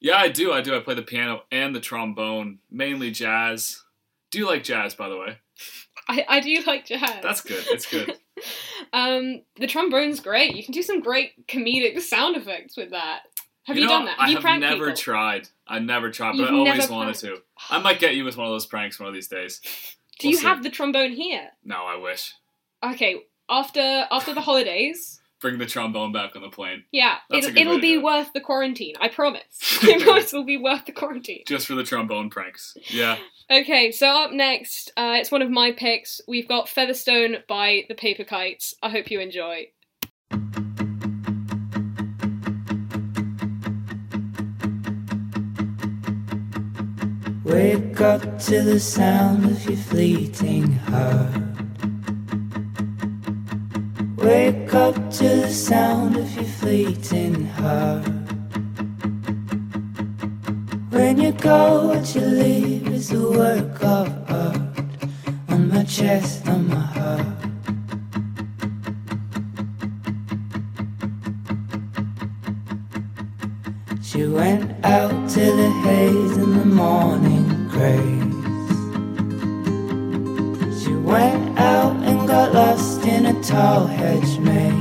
Yeah, 0.00 0.16
I 0.16 0.28
do. 0.28 0.52
I 0.52 0.60
do. 0.60 0.76
I 0.76 0.80
play 0.80 0.94
the 0.94 1.02
piano 1.02 1.42
and 1.50 1.74
the 1.74 1.80
trombone, 1.80 2.58
mainly 2.70 3.10
jazz. 3.10 3.82
Do 4.30 4.38
you 4.38 4.46
like 4.46 4.62
jazz, 4.64 4.94
by 4.94 5.08
the 5.08 5.16
way? 5.16 5.38
I, 6.08 6.24
I 6.28 6.40
do 6.40 6.62
like 6.66 6.86
jazz. 6.86 7.22
That's 7.22 7.40
good. 7.40 7.64
It's 7.68 7.86
good. 7.86 8.16
um, 8.92 9.42
the 9.56 9.66
trombone's 9.66 10.20
great. 10.20 10.54
You 10.54 10.62
can 10.64 10.72
do 10.72 10.82
some 10.82 11.00
great 11.00 11.46
comedic 11.46 12.00
sound 12.00 12.36
effects 12.36 12.76
with 12.76 12.90
that. 12.90 13.22
Have 13.64 13.76
you, 13.76 13.82
know, 13.84 13.88
done 13.90 14.04
that? 14.04 14.18
Have 14.20 14.28
I 14.28 14.30
you 14.30 14.38
have 14.38 14.60
never 14.60 14.84
people? 14.86 14.96
tried. 14.96 15.48
I 15.66 15.80
never 15.80 16.12
tried, 16.12 16.36
You've 16.36 16.46
but 16.48 16.54
I 16.54 16.58
always 16.58 16.88
wanted 16.88 17.18
pranked. 17.18 17.20
to. 17.20 17.42
I 17.70 17.80
might 17.80 17.98
get 17.98 18.14
you 18.14 18.24
with 18.24 18.36
one 18.36 18.46
of 18.46 18.52
those 18.52 18.66
pranks 18.66 19.00
one 19.00 19.08
of 19.08 19.14
these 19.14 19.26
days. 19.26 19.60
Do 20.20 20.28
We'll 20.28 20.32
you 20.32 20.38
see. 20.38 20.46
have 20.46 20.62
the 20.62 20.70
trombone 20.70 21.10
here? 21.12 21.48
No, 21.64 21.84
I 21.84 21.96
wish. 21.96 22.32
Okay, 22.84 23.22
after 23.48 24.06
after 24.10 24.34
the 24.34 24.40
holidays, 24.40 25.20
Bring 25.40 25.58
the 25.58 25.66
trombone 25.66 26.12
back 26.12 26.34
on 26.34 26.42
the 26.42 26.48
plane. 26.48 26.84
yeah, 26.92 27.16
That's 27.28 27.46
it'll, 27.46 27.58
it'll 27.58 27.80
be 27.80 27.94
it. 27.94 28.02
worth 28.02 28.32
the 28.32 28.40
quarantine. 28.40 28.94
I 29.00 29.08
promise. 29.08 29.78
I 29.82 30.00
promise 30.02 30.32
it'll 30.32 30.44
be 30.44 30.56
worth 30.56 30.86
the 30.86 30.92
quarantine. 30.92 31.42
Just 31.46 31.66
for 31.66 31.74
the 31.74 31.84
trombone 31.84 32.30
pranks. 32.30 32.76
Yeah. 32.88 33.18
Okay, 33.50 33.92
so 33.92 34.08
up 34.08 34.32
next, 34.32 34.92
uh, 34.96 35.16
it's 35.18 35.30
one 35.30 35.42
of 35.42 35.50
my 35.50 35.72
picks. 35.72 36.20
We've 36.26 36.48
got 36.48 36.68
Featherstone 36.68 37.36
by 37.48 37.84
the 37.88 37.94
Paper 37.94 38.24
Kites. 38.24 38.74
I 38.82 38.88
hope 38.88 39.10
you 39.10 39.20
enjoy. 39.20 39.68
Wake 47.44 48.00
up 48.00 48.38
to 48.40 48.62
the 48.62 48.80
sound 48.80 49.44
of 49.44 49.64
your 49.66 49.76
fleeting 49.76 50.72
heart. 50.72 51.30
Wake 54.26 54.74
up 54.74 54.96
to 55.18 55.28
the 55.42 55.50
sound 55.50 56.16
of 56.16 56.34
your 56.34 56.44
fleeting 56.58 57.46
heart. 57.46 58.08
When 60.90 61.20
you 61.20 61.30
go, 61.30 61.86
what 61.86 62.12
you 62.12 62.22
leave 62.22 62.88
is 62.88 63.12
a 63.12 63.22
work 63.22 63.80
of 63.84 64.08
art 64.28 64.78
on 65.48 65.68
my 65.68 65.84
chest, 65.84 66.48
on 66.48 66.66
my 66.66 66.86
heart. 66.96 67.36
She 74.02 74.26
went 74.26 74.84
out 74.84 75.30
to 75.34 75.44
the 75.60 75.70
haze 75.84 76.36
in 76.36 76.50
the 76.58 76.66
morning 76.82 77.46
grace. 77.68 78.34
She 80.82 80.94
went 80.94 81.56
out 81.60 81.95
got 82.26 82.52
lost 82.52 83.04
in 83.04 83.26
a 83.26 83.42
tall 83.42 83.86
hedge 83.86 84.38
maze. 84.38 84.74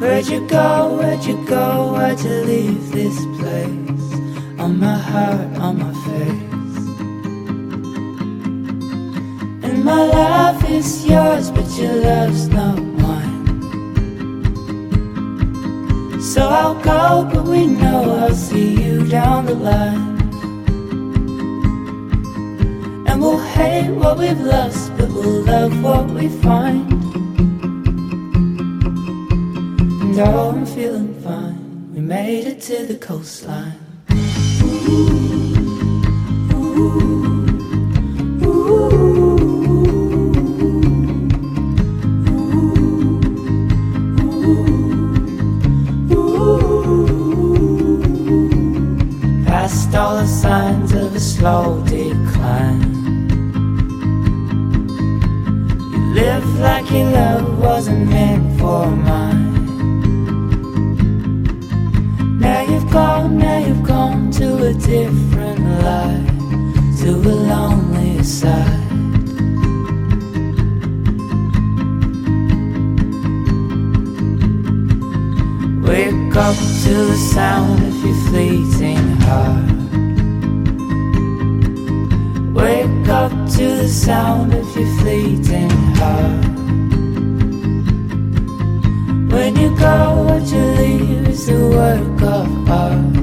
Where'd 0.00 0.26
you 0.26 0.46
go? 0.48 0.96
Where'd 0.96 1.24
you 1.24 1.44
go? 1.44 1.92
Why'd 1.92 2.20
you 2.20 2.30
leave 2.30 2.90
this 2.90 3.16
place? 3.38 4.06
On 4.58 4.78
my 4.80 4.96
heart, 4.96 5.58
on 5.58 5.78
my 5.78 5.92
face. 6.06 6.76
And 9.64 9.84
my 9.84 10.02
love 10.04 10.64
is 10.70 11.04
yours, 11.04 11.50
but 11.50 11.68
your 11.78 11.94
love's 11.94 12.48
not 12.48 12.78
mine. 13.04 13.44
So 16.22 16.48
I'll 16.48 16.80
go, 16.82 17.28
but 17.30 17.44
we 17.44 17.66
know 17.66 18.16
I'll 18.20 18.34
see 18.34 18.82
you 18.82 19.06
down 19.08 19.46
the 19.46 19.54
line. 19.54 20.07
Hate 23.58 23.90
what 23.90 24.18
we've 24.18 24.40
lost, 24.40 24.96
but 24.96 25.08
we'll 25.10 25.42
love 25.42 25.82
what 25.82 26.06
we 26.10 26.28
find. 26.28 26.92
And 30.02 30.20
oh, 30.20 30.50
I'm 30.50 30.66
feeling 30.66 31.14
fine. 31.22 31.92
We 31.92 32.00
made 32.00 32.46
it 32.46 32.60
to 32.62 32.86
the 32.86 32.96
coastline. 32.96 33.78
Ooh, 36.52 36.98
Past 49.46 49.94
all 49.94 50.16
the 50.16 50.26
signs 50.26 50.92
of 50.92 51.14
a 51.14 51.20
slow 51.20 51.82
decline. 51.86 53.17
Live 56.14 56.58
like 56.58 56.90
your 56.90 57.10
love 57.10 57.58
wasn't 57.58 58.08
meant 58.08 58.58
for 58.58 58.86
mine. 58.90 59.48
Now 62.40 62.62
you've 62.62 62.90
gone, 62.90 63.38
now 63.38 63.58
you've 63.58 63.82
gone 63.82 64.30
to 64.32 64.56
a 64.68 64.72
different 64.74 65.60
life, 65.82 66.26
to 67.02 67.10
a 67.10 67.34
lonely 67.52 68.22
side. 68.24 68.86
Wake 75.86 76.36
up 76.36 76.56
to 76.56 76.94
the 77.10 77.18
sound 77.34 77.82
of 77.82 78.04
your 78.04 78.14
fleeting 78.28 79.06
heart. 79.26 79.77
To 83.56 83.64
the 83.64 83.88
sound 83.88 84.52
of 84.52 84.76
your 84.76 84.86
fleeting 84.98 85.70
heart. 85.96 86.44
When 89.32 89.56
you 89.56 89.70
go, 89.76 90.22
what 90.26 90.44
you 90.52 90.62
leave 90.80 91.28
is 91.28 91.48
a 91.48 91.68
work 91.68 92.22
of 92.22 92.70
art 92.70 93.16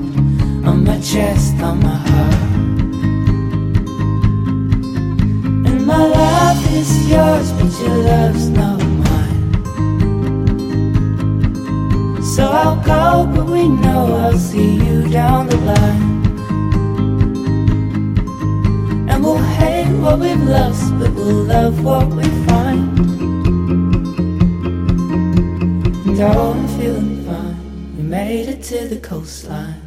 on 0.66 0.84
my 0.84 1.00
chest, 1.00 1.56
on 1.62 1.80
my 1.80 1.98
heart. 2.10 2.34
And 5.68 5.86
my 5.86 6.06
love 6.06 6.74
is 6.74 7.08
yours, 7.08 7.52
but 7.54 7.72
your 7.82 7.98
love's 8.10 8.50
not 8.50 8.80
mine. 9.04 9.54
So 12.24 12.44
I'll 12.48 12.82
go, 12.82 13.32
but 13.32 13.46
we 13.46 13.68
know 13.68 14.16
I'll 14.24 14.38
see 14.40 14.76
you 14.76 15.08
down 15.08 15.48
the 15.48 15.58
line. 15.58 16.15
What 20.06 20.20
we've 20.20 20.44
lost, 20.44 21.00
but 21.00 21.12
we'll 21.14 21.46
love 21.46 21.84
what 21.84 22.08
we 22.10 22.24
find. 22.46 23.00
And 26.06 26.22
oh, 26.22 26.54
I'm 26.54 26.68
feeling 26.78 27.26
fine. 27.26 27.98
We 27.98 28.04
made 28.04 28.48
it 28.48 28.62
to 28.66 28.88
the 28.88 28.98
coastline. 28.98 29.82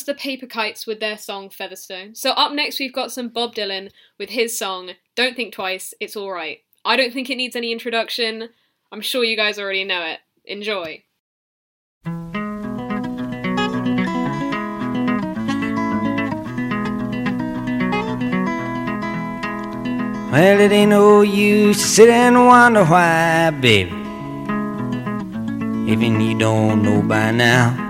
Was 0.00 0.06
the 0.06 0.14
Paper 0.14 0.46
Kites 0.46 0.86
with 0.86 0.98
their 0.98 1.18
song 1.18 1.50
Featherstone. 1.50 2.14
So 2.14 2.30
up 2.30 2.52
next 2.52 2.80
we've 2.80 2.92
got 2.92 3.12
some 3.12 3.28
Bob 3.28 3.54
Dylan 3.54 3.90
with 4.18 4.30
his 4.30 4.56
song 4.58 4.92
Don't 5.14 5.36
Think 5.36 5.52
Twice, 5.52 5.92
It's 6.00 6.16
Alright. 6.16 6.60
I 6.86 6.96
don't 6.96 7.12
think 7.12 7.28
it 7.28 7.36
needs 7.36 7.54
any 7.54 7.70
introduction. 7.70 8.48
I'm 8.90 9.02
sure 9.02 9.24
you 9.24 9.36
guys 9.36 9.58
already 9.58 9.84
know 9.84 10.02
it. 10.02 10.20
Enjoy. 10.46 11.04
Well, 20.32 20.60
it 20.60 20.72
ain't 20.72 20.90
no 20.90 21.20
use 21.20 21.76
to 21.76 21.88
sit 21.88 22.08
and 22.08 22.46
wonder 22.46 22.86
why, 22.86 23.50
baby. 23.50 23.90
Even 25.92 26.22
you 26.22 26.38
don't 26.38 26.82
know 26.82 27.02
by 27.02 27.32
now. 27.32 27.89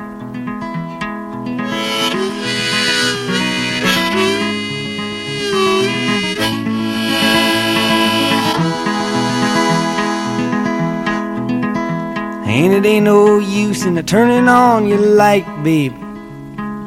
And 12.53 12.73
it 12.73 12.85
ain't 12.85 13.05
no 13.05 13.39
use 13.39 13.85
in 13.85 13.95
turning 14.05 14.49
on 14.49 14.85
your 14.85 14.99
light, 14.99 15.45
baby. 15.63 15.95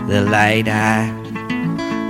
The 0.08 0.20
light 0.20 0.68
I 0.68 1.10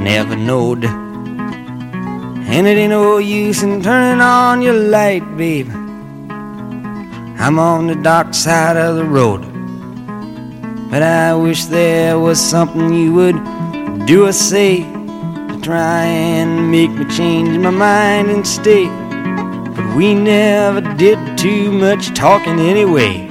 never 0.00 0.34
knowed. 0.34 0.84
And 0.84 2.66
it 2.66 2.76
ain't 2.76 2.90
no 2.90 3.18
use 3.18 3.62
in 3.62 3.80
turning 3.80 4.20
on 4.20 4.60
your 4.60 4.74
light, 4.74 5.36
baby. 5.36 5.70
I'm 5.70 7.60
on 7.60 7.86
the 7.86 7.94
dark 7.94 8.34
side 8.34 8.76
of 8.76 8.96
the 8.96 9.04
road. 9.04 9.42
But 10.90 11.04
I 11.04 11.32
wish 11.34 11.66
there 11.66 12.18
was 12.18 12.40
something 12.40 12.92
you 12.92 13.12
would 13.14 13.36
do 14.04 14.26
or 14.26 14.32
say 14.32 14.82
to 14.82 15.60
try 15.62 16.02
and 16.02 16.72
make 16.72 16.90
me 16.90 17.04
change 17.04 17.56
my 17.58 17.70
mind 17.70 18.30
and 18.30 18.44
stay. 18.44 18.88
But 19.76 19.94
we 19.94 20.12
never 20.12 20.80
did 20.80 21.38
too 21.38 21.70
much 21.70 22.12
talking 22.14 22.58
anyway. 22.58 23.30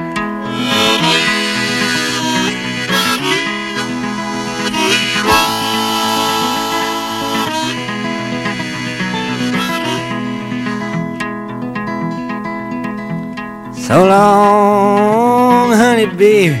So 13.91 14.05
long, 14.05 15.73
honey, 15.73 16.05
baby, 16.05 16.55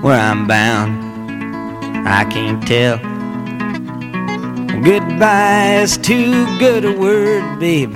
where 0.00 0.18
I'm 0.18 0.46
bound, 0.46 2.08
I 2.08 2.24
can't 2.24 2.66
tell. 2.66 2.96
Goodbye 4.82 5.82
is 5.82 5.98
too 5.98 6.46
good 6.58 6.86
a 6.86 6.92
word, 6.98 7.60
baby. 7.60 7.92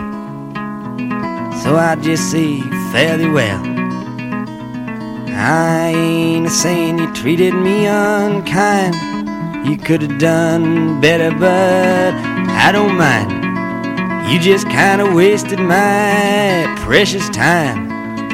So 1.63 1.79
I 1.79 1.97
just 1.99 2.31
say 2.31 2.61
thee 3.17 3.27
well. 3.27 3.63
I 5.31 5.95
ain't 5.97 6.47
a 6.47 6.51
saying 6.51 6.99
you 6.99 7.11
treated 7.15 7.55
me 7.55 7.87
unkind. 7.87 8.95
You 9.67 9.79
could 9.79 10.03
have 10.03 10.19
done 10.19 11.01
better, 11.01 11.31
but 11.31 12.13
I 12.51 12.71
don't 12.71 12.99
mind. 12.99 13.33
You 14.31 14.39
just 14.39 14.69
kinda 14.69 15.11
wasted 15.11 15.59
my 15.59 16.71
precious 16.85 17.31
time. 17.31 17.94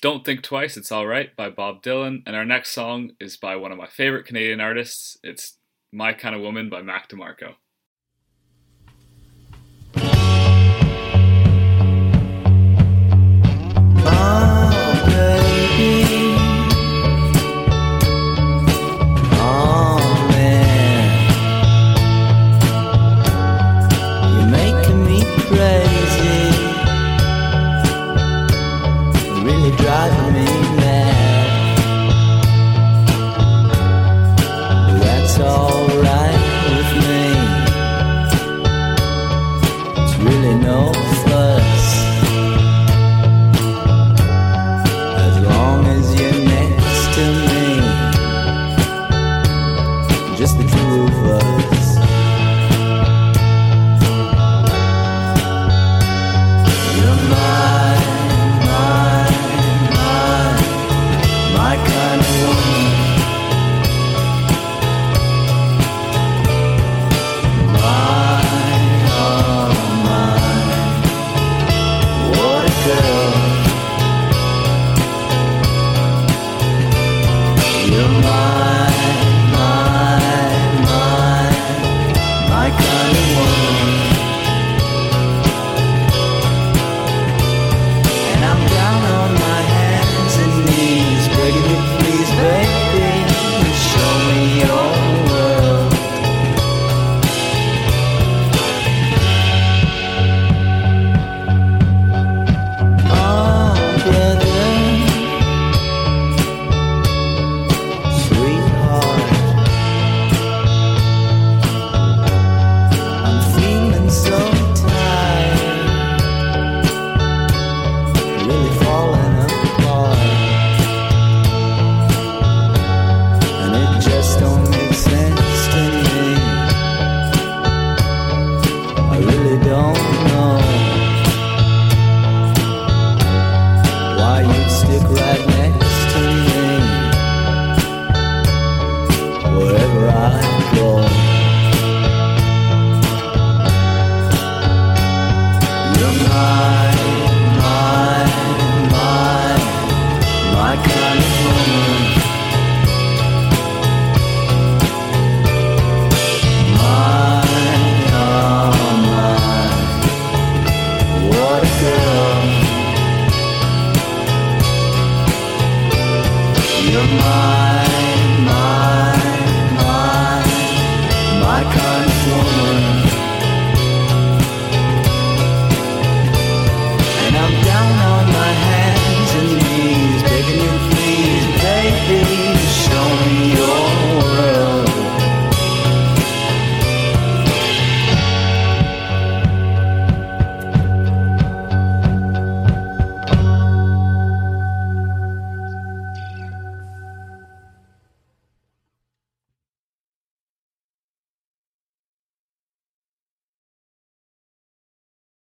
Don't 0.00 0.24
Think 0.24 0.42
Twice, 0.42 0.76
It's 0.76 0.92
Alright 0.92 1.34
by 1.34 1.50
Bob 1.50 1.82
Dylan. 1.82 2.22
And 2.24 2.36
our 2.36 2.44
next 2.44 2.70
song 2.70 3.12
is 3.18 3.36
by 3.36 3.56
one 3.56 3.72
of 3.72 3.78
my 3.78 3.88
favorite 3.88 4.26
Canadian 4.26 4.60
artists. 4.60 5.18
It's 5.24 5.58
My 5.92 6.12
Kind 6.12 6.36
of 6.36 6.40
Woman 6.40 6.70
by 6.70 6.82
Mac 6.82 7.08
DeMarco. 7.08 7.54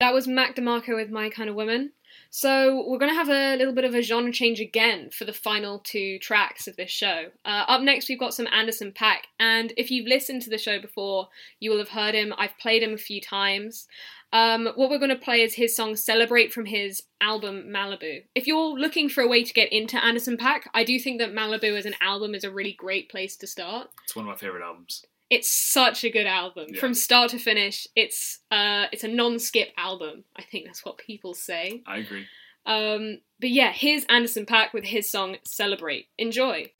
That 0.09 0.15
was 0.15 0.27
Mac 0.27 0.55
DeMarco 0.55 0.95
with 0.95 1.11
My 1.11 1.29
Kind 1.29 1.51
of 1.51 1.55
Woman. 1.55 1.91
So 2.31 2.83
we're 2.87 2.97
going 2.97 3.11
to 3.11 3.15
have 3.15 3.29
a 3.29 3.55
little 3.57 3.75
bit 3.75 3.83
of 3.83 3.93
a 3.93 4.01
genre 4.01 4.31
change 4.31 4.59
again 4.59 5.11
for 5.11 5.23
the 5.23 5.31
final 5.31 5.77
two 5.77 6.17
tracks 6.17 6.67
of 6.67 6.75
this 6.77 6.89
show. 6.89 7.25
Uh, 7.45 7.65
up 7.67 7.83
next, 7.83 8.09
we've 8.09 8.19
got 8.19 8.33
some 8.33 8.47
Anderson 8.51 8.91
.Paak, 8.91 9.27
and 9.39 9.71
if 9.77 9.91
you've 9.91 10.07
listened 10.07 10.41
to 10.41 10.49
the 10.49 10.57
show 10.57 10.81
before, 10.81 11.27
you 11.59 11.69
will 11.69 11.77
have 11.77 11.89
heard 11.89 12.15
him. 12.15 12.33
I've 12.39 12.57
played 12.57 12.81
him 12.81 12.93
a 12.93 12.97
few 12.97 13.21
times. 13.21 13.87
Um, 14.33 14.69
what 14.73 14.89
we're 14.89 14.97
going 14.97 15.09
to 15.09 15.15
play 15.15 15.41
is 15.41 15.53
his 15.53 15.75
song 15.75 15.95
Celebrate 15.95 16.51
from 16.51 16.65
his 16.65 17.03
album 17.21 17.65
Malibu. 17.67 18.23
If 18.33 18.47
you're 18.47 18.79
looking 18.79 19.09
for 19.09 19.21
a 19.21 19.27
way 19.27 19.43
to 19.43 19.53
get 19.53 19.71
into 19.71 20.03
Anderson 20.03 20.37
.Paak, 20.37 20.61
I 20.73 20.83
do 20.83 20.97
think 20.97 21.19
that 21.19 21.35
Malibu 21.35 21.77
as 21.77 21.85
an 21.85 21.93
album 22.01 22.33
is 22.33 22.43
a 22.43 22.51
really 22.51 22.73
great 22.73 23.11
place 23.11 23.35
to 23.37 23.45
start. 23.45 23.89
It's 24.05 24.15
one 24.15 24.25
of 24.25 24.29
my 24.29 24.37
favorite 24.37 24.63
albums. 24.63 25.05
It's 25.29 25.49
such 25.49 26.03
a 26.03 26.09
good 26.09 26.25
album 26.25 26.67
Yeah. 26.69 26.79
from 26.79 26.93
start 26.93 27.31
to 27.31 27.39
finish. 27.39 27.87
It's 27.95 28.39
uh, 28.51 28.85
it's 28.91 29.03
a 29.03 29.07
non-skip 29.07 29.69
album. 29.77 30.23
I 30.35 30.41
think 30.43 30.65
that's 30.65 30.83
what 30.83 30.97
people 30.97 31.33
say. 31.33 31.83
I 31.85 31.97
agree. 31.97 32.25
Um, 32.65 33.19
but 33.39 33.49
yeah, 33.49 33.71
here's 33.71 34.05
Anderson 34.05 34.45
.Paak 34.45 34.73
with 34.73 34.83
his 34.83 35.09
song 35.09 35.37
Celebrate. 35.45 36.07
Enjoy. 36.17 36.71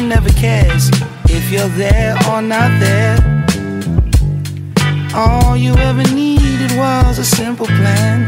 Time 0.00 0.08
never 0.08 0.30
cares 0.30 0.88
if 1.28 1.50
you're 1.52 1.68
there 1.76 2.16
or 2.30 2.40
not 2.40 2.70
there. 2.80 3.18
All 5.14 5.58
you 5.58 5.74
ever 5.74 6.02
needed 6.14 6.72
was 6.78 7.18
a 7.18 7.24
simple 7.24 7.66
plan. 7.66 8.24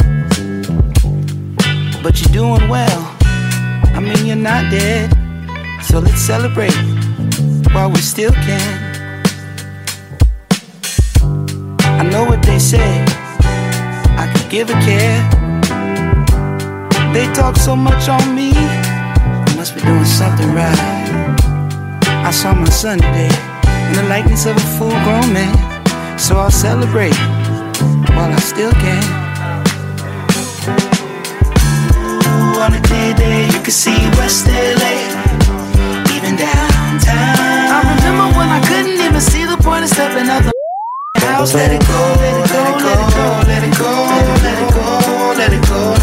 But 2.03 2.21
you're 2.21 2.35
doing 2.35 2.69
well. 2.69 3.17
I 3.97 4.01
mean, 4.01 4.27
you're 4.27 4.37
not 4.37 4.71
dead. 4.71 5.17
So 5.83 5.99
let's 5.99 6.21
celebrate 6.21 6.77
while 7.73 7.91
we 7.91 8.03
still 8.03 8.33
can. 8.33 9.23
I 11.81 12.03
know 12.03 12.25
what 12.25 12.43
they 12.43 12.59
say. 12.59 13.03
I 14.23 14.31
could 14.31 14.51
give 14.51 14.69
a 14.69 14.79
care. 14.85 15.23
They 17.15 17.33
talk 17.33 17.57
so 17.57 17.75
much 17.75 18.11
on 18.11 18.35
me. 18.35 18.53
I 18.55 19.55
must 19.57 19.75
be 19.75 19.81
doing 19.81 20.05
something 20.05 20.53
right. 20.53 21.52
I 22.43 22.45
saw 22.47 22.55
my 22.55 22.71
son 22.71 22.99
today 22.99 23.31
in 23.87 23.93
the 23.95 24.03
likeness 24.09 24.47
of 24.47 24.57
a 24.57 24.67
full 24.75 24.91
grown 25.07 25.33
man. 25.33 25.55
So 26.19 26.35
I'll 26.35 26.51
celebrate 26.51 27.15
while 28.19 28.35
I 28.35 28.41
still 28.41 28.73
can. 28.83 29.05
Ooh, 31.95 32.59
on 32.59 32.75
a 32.75 32.83
clear 32.83 33.15
day, 33.15 33.47
you 33.47 33.61
can 33.63 33.71
see 33.71 33.95
West 34.19 34.49
LA, 34.49 35.07
even 36.19 36.35
downtown. 36.35 37.39
I 37.71 37.79
remember 37.95 38.37
when 38.37 38.49
I 38.49 38.61
couldn't 38.67 38.99
even 38.99 39.21
see 39.21 39.45
the 39.45 39.57
point 39.63 39.85
of 39.85 39.91
stepping 39.91 40.29
out 40.29 40.43
the 40.43 41.21
house. 41.21 41.55
Let 41.55 41.71
it 41.71 41.87
go, 41.87 42.01
let 42.19 42.43
it 42.43 42.51
go, 42.51 42.63
let 42.83 42.99
it 42.99 43.15
go, 43.15 43.47
let 43.47 43.63
it 43.63 43.79
go, 43.79 43.91
let 44.43 44.59
it 44.59 44.75
go, 44.75 44.83
let 45.39 45.53
it 45.53 45.69
go, 45.69 45.85
let 45.87 45.95
it 45.95 45.99
go. 46.01 46.02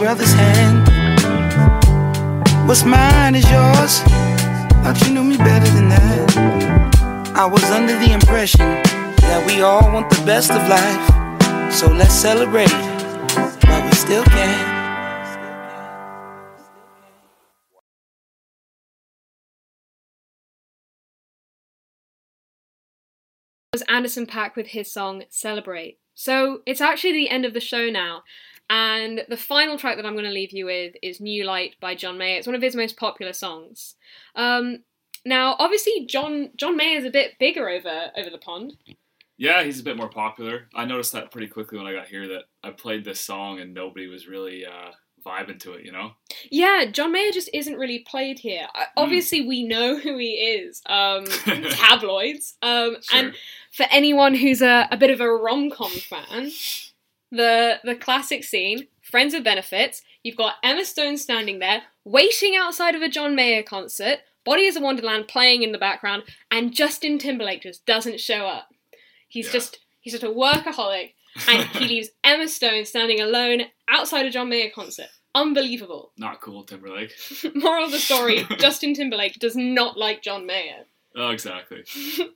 Brother's 0.00 0.32
hand. 0.32 0.88
What's 2.66 2.84
mine 2.84 3.34
is 3.34 3.44
yours. 3.50 3.98
Thought 4.80 4.98
you 5.04 5.12
knew 5.12 5.22
me 5.22 5.36
better 5.36 5.68
than 5.74 5.90
that. 5.90 7.32
I 7.36 7.44
was 7.44 7.62
under 7.64 7.92
the 7.98 8.10
impression 8.10 8.60
that 8.60 9.44
we 9.46 9.60
all 9.60 9.92
want 9.92 10.08
the 10.08 10.24
best 10.24 10.52
of 10.52 10.66
life. 10.70 11.70
So 11.70 11.92
let's 11.92 12.14
celebrate 12.14 12.72
while 12.72 13.84
we 13.84 13.92
still 13.92 14.24
can. 14.24 14.80
was 23.74 23.82
Anderson 23.82 24.26
.Paak 24.26 24.56
with 24.56 24.68
his 24.68 24.90
song 24.90 25.24
Celebrate. 25.28 25.98
So 26.14 26.62
it's 26.66 26.80
actually 26.80 27.12
the 27.12 27.28
end 27.28 27.44
of 27.44 27.54
the 27.54 27.60
show 27.60 27.88
now, 27.90 28.24
and 28.70 29.24
the 29.28 29.36
final 29.36 29.76
track 29.76 29.96
that 29.96 30.06
I'm 30.06 30.14
going 30.14 30.24
to 30.24 30.30
leave 30.30 30.52
you 30.52 30.64
with 30.64 30.94
is 31.02 31.20
New 31.20 31.44
Light 31.44 31.74
by 31.80 31.96
John 31.96 32.16
Mayer. 32.16 32.38
It's 32.38 32.46
one 32.46 32.54
of 32.56 32.62
his 32.62 32.76
most 32.76 32.96
popular 32.96 33.32
songs. 33.32 33.96
Um, 34.36 34.84
now, 35.26 35.56
obviously, 35.58 36.06
John 36.06 36.50
John 36.56 36.76
Mayer 36.76 36.96
is 36.96 37.04
a 37.04 37.10
bit 37.10 37.32
bigger 37.40 37.68
over 37.68 38.12
over 38.16 38.30
the 38.30 38.38
pond. 38.38 38.74
Yeah, 39.36 39.64
he's 39.64 39.80
a 39.80 39.84
bit 39.84 39.96
more 39.96 40.08
popular. 40.08 40.68
I 40.74 40.84
noticed 40.84 41.12
that 41.12 41.32
pretty 41.32 41.48
quickly 41.48 41.78
when 41.78 41.86
I 41.86 41.94
got 41.94 42.06
here 42.06 42.28
that 42.28 42.44
I 42.62 42.70
played 42.70 43.04
this 43.04 43.20
song 43.20 43.58
and 43.58 43.74
nobody 43.74 44.06
was 44.06 44.28
really 44.28 44.64
uh, 44.66 44.92
vibing 45.26 45.58
to 45.60 45.72
it. 45.72 45.84
You 45.84 45.92
know? 45.92 46.12
Yeah, 46.50 46.84
John 46.92 47.10
Mayer 47.10 47.32
just 47.32 47.48
isn't 47.52 47.76
really 47.76 48.00
played 48.00 48.38
here. 48.38 48.66
Uh, 48.74 48.84
Obviously, 48.96 49.46
we 49.46 49.66
know 49.66 49.96
who 49.98 50.18
he 50.18 50.32
is. 50.32 50.82
Um, 50.86 51.24
tabloids. 51.70 52.56
Um, 52.62 52.98
And 53.12 53.34
for 53.72 53.86
anyone 53.90 54.34
who's 54.34 54.62
a, 54.62 54.86
a 54.90 54.96
bit 54.96 55.10
of 55.10 55.20
a 55.20 55.28
rom 55.34 55.70
com 55.70 55.90
fan, 55.90 56.50
the 57.30 57.80
the 57.84 57.94
classic 57.94 58.44
scene, 58.44 58.88
Friends 59.02 59.34
with 59.34 59.44
Benefits. 59.44 60.02
You've 60.22 60.36
got 60.36 60.54
Emma 60.62 60.84
Stone 60.84 61.16
standing 61.16 61.58
there, 61.60 61.82
waiting 62.04 62.54
outside 62.56 62.94
of 62.94 63.02
a 63.02 63.08
John 63.08 63.34
Mayer 63.34 63.62
concert. 63.62 64.18
Body 64.44 64.62
is 64.64 64.76
a 64.76 64.80
Wonderland 64.80 65.28
playing 65.28 65.62
in 65.62 65.72
the 65.72 65.78
background, 65.78 66.22
and 66.50 66.72
Justin 66.74 67.18
Timberlake 67.18 67.62
just 67.62 67.84
doesn't 67.86 68.20
show 68.20 68.46
up. 68.46 68.68
He's 69.28 69.46
Yeah. 69.46 69.52
just 69.52 69.78
he's 70.00 70.12
just 70.14 70.24
a 70.24 70.28
workaholic, 70.28 71.14
and 71.48 71.64
he 71.70 71.86
leaves 71.86 72.08
Emma 72.24 72.48
Stone 72.48 72.84
standing 72.86 73.20
alone 73.20 73.62
outside 73.88 74.26
a 74.26 74.30
John 74.30 74.48
Mayer 74.48 74.70
concert. 74.74 75.08
Unbelievable. 75.34 76.12
Not 76.18 76.40
cool, 76.40 76.64
Timberlake. 76.64 77.12
Moral 77.54 77.84
of 77.86 77.92
the 77.92 77.98
story: 77.98 78.44
Justin 78.58 78.94
Timberlake 78.94 79.38
does 79.38 79.54
not 79.56 79.96
like 79.96 80.22
John 80.22 80.44
Mayer, 80.46 80.84
Oh, 81.14 81.30
exactly. 81.30 81.84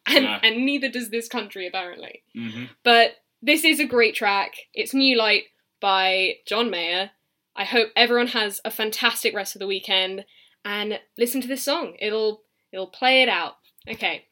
and 0.06 0.24
Yeah. 0.24 0.40
and 0.42 0.64
neither 0.64 0.88
does 0.88 1.10
this 1.10 1.28
country 1.28 1.66
apparently. 1.66 2.22
hmm 2.34 2.64
But 2.82 3.16
this 3.44 3.62
is 3.62 3.78
a 3.78 3.84
great 3.84 4.14
track. 4.14 4.54
It's 4.72 4.94
New 4.94 5.18
Light 5.18 5.44
by 5.78 6.36
John 6.46 6.70
Mayer. 6.70 7.10
I 7.54 7.64
hope 7.64 7.90
everyone 7.94 8.28
has 8.28 8.60
a 8.64 8.70
fantastic 8.70 9.34
rest 9.34 9.54
of 9.54 9.58
the 9.58 9.66
weekend 9.66 10.24
and 10.64 10.98
listen 11.18 11.42
to 11.42 11.48
this 11.48 11.62
song. 11.62 11.94
It'll 12.00 12.42
it'll 12.72 12.86
play 12.86 13.22
it 13.22 13.28
out. 13.28 13.56
Okay. 13.88 14.24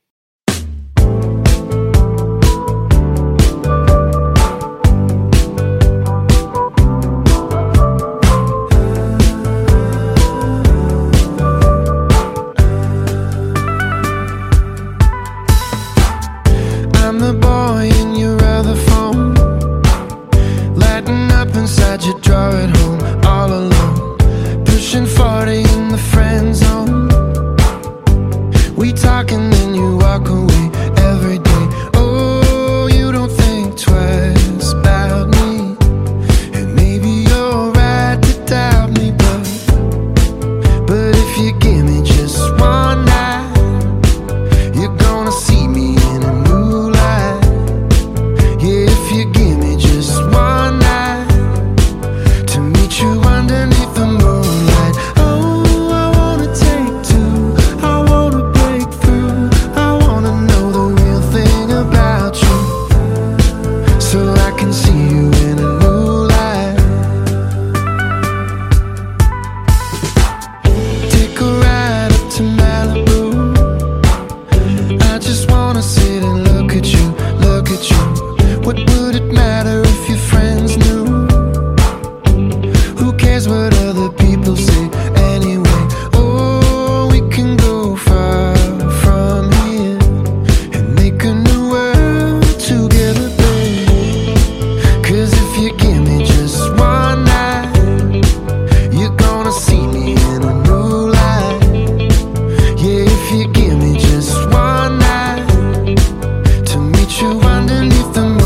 you 107.22 107.40
underneath 107.40 108.12
the 108.14 108.22
moon. 108.22 108.41